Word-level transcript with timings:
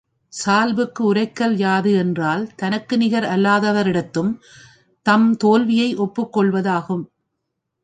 சால்புக்கு 0.33 1.01
உரைகல் 1.03 1.53
யாது 1.57 1.91
என்றால் 1.93 2.49
தனக்கு 2.55 2.97
நிகர் 2.97 3.27
அல்லாதவரிடத்தும் 3.27 4.31
தம் 5.05 5.29
தோல்வியை 5.35 5.95
ஒப்புக் 5.97 6.33
கொள்வது 6.33 6.69
ஆகும். 6.69 7.05